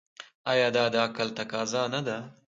[0.51, 2.17] آیا دا د عقل تقاضا نه ده؟